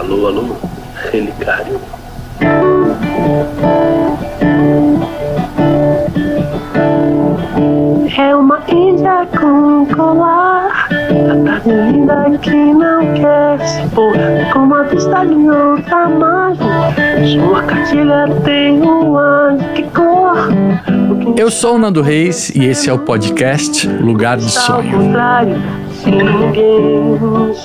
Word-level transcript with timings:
Alô, 0.00 0.28
alô, 0.28 0.56
relicário. 1.12 1.78
É 8.16 8.34
uma 8.34 8.62
índia 8.66 9.28
com 9.38 9.84
colar. 9.94 10.88
A 10.90 11.44
tarde 11.44 11.70
linda 11.70 12.38
que 12.38 12.50
não 12.50 13.12
quer 13.12 13.68
se 13.68 13.86
pôr 13.94 14.14
Com 14.54 14.60
uma 14.60 14.84
vista 14.84 15.26
de 15.26 15.34
outra 15.34 16.08
margem 16.08 16.66
Sua 17.34 17.62
cartilha 17.64 18.26
tem 18.42 18.80
um 18.80 19.18
ar 19.18 19.58
que 19.74 19.82
cor. 19.82 20.48
Eu 21.36 21.50
sou 21.50 21.74
o 21.74 21.78
Nando 21.78 22.00
Reis 22.00 22.48
e 22.48 22.64
esse 22.64 22.88
é 22.88 22.92
o 22.92 22.98
podcast 23.00 23.86
Lugar 23.86 24.38
de 24.38 24.50
Sonho. 24.50 25.12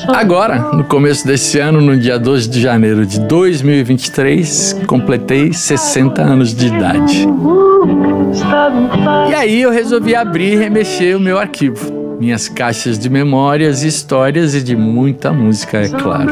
Agora, 0.08 0.72
no 0.74 0.84
começo 0.84 1.26
desse 1.26 1.60
ano, 1.60 1.82
no 1.82 1.98
dia 1.98 2.18
12 2.18 2.50
de 2.50 2.62
janeiro 2.62 3.06
de 3.06 3.20
2023, 3.22 4.82
completei 4.88 5.54
60 5.54 6.22
anos 6.22 6.54
de 6.54 6.68
idade. 6.68 7.28
E 9.30 9.34
aí 9.34 9.62
eu 9.62 9.72
resolvi 9.72 10.16
abrir 10.16 10.54
e 10.54 10.56
remexer 10.58 11.16
o 11.16 11.20
meu 11.20 11.38
arquivo. 11.38 12.06
Minhas 12.20 12.48
caixas 12.48 12.98
de 12.98 13.10
memórias, 13.10 13.84
histórias 13.84 14.56
e 14.56 14.62
de 14.64 14.76
muita 14.76 15.32
música, 15.34 15.80
é 15.80 15.90
claro. 15.90 16.32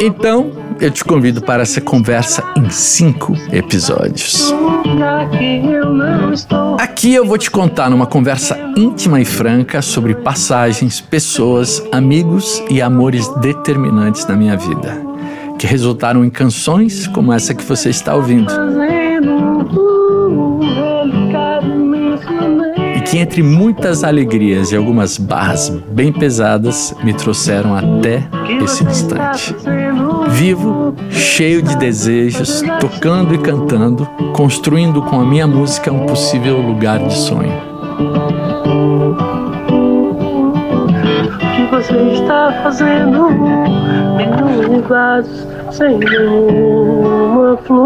Então, 0.00 0.50
eu 0.80 0.90
te 0.90 1.04
convido 1.04 1.40
para 1.40 1.62
essa 1.62 1.80
conversa 1.80 2.42
em 2.56 2.68
cinco 2.68 3.32
episódios. 3.52 4.52
Aqui 7.04 7.12
eu 7.12 7.26
vou 7.26 7.36
te 7.36 7.50
contar 7.50 7.90
numa 7.90 8.06
conversa 8.06 8.58
íntima 8.74 9.20
e 9.20 9.26
franca 9.26 9.82
sobre 9.82 10.14
passagens, 10.14 11.02
pessoas, 11.02 11.86
amigos 11.92 12.64
e 12.70 12.80
amores 12.80 13.28
determinantes 13.42 14.26
na 14.26 14.34
minha 14.34 14.56
vida, 14.56 15.02
que 15.58 15.66
resultaram 15.66 16.24
em 16.24 16.30
canções 16.30 17.06
como 17.08 17.30
essa 17.30 17.54
que 17.54 17.62
você 17.62 17.90
está 17.90 18.14
ouvindo. 18.14 18.50
Que 23.14 23.18
entre 23.18 23.44
muitas 23.44 24.02
alegrias 24.02 24.72
e 24.72 24.76
algumas 24.76 25.18
barras 25.18 25.68
bem 25.68 26.12
pesadas 26.12 26.92
me 27.04 27.14
trouxeram 27.14 27.72
até 27.72 28.24
esse 28.60 28.82
instante 28.82 29.54
vivo, 30.30 30.96
cheio 31.10 31.62
de 31.62 31.76
desejos, 31.76 32.60
tocando 32.80 33.32
e 33.32 33.38
cantando, 33.38 34.04
construindo 34.32 35.00
com 35.00 35.20
a 35.20 35.24
minha 35.24 35.46
música 35.46 35.92
um 35.92 36.06
possível 36.06 36.60
lugar 36.60 36.98
de 36.98 37.14
sonho. 37.14 37.52
O 41.30 41.38
que 41.38 41.70
você 41.70 41.94
está 42.14 42.52
fazendo? 42.64 43.30
Mil 44.16 44.82
vasos 44.88 45.46
sem 45.70 46.00
uma 46.28 47.56
flor. 47.58 47.83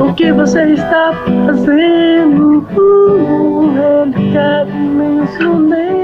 O 0.00 0.14
que 0.14 0.32
você 0.32 0.62
está 0.74 1.12
fazendo? 1.46 2.66
Ele 3.76 4.32
quer 4.32 4.66
me. 4.66 6.01